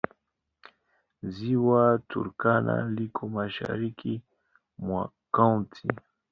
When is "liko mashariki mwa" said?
2.95-5.03